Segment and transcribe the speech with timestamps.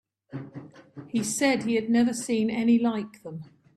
[1.09, 3.43] He said he had never seen any like them.